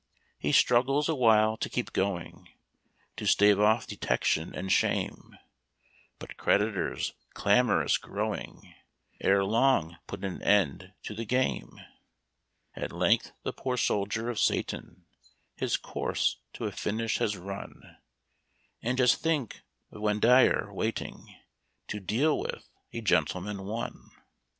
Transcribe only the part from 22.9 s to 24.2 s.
"A Gentleman, One"!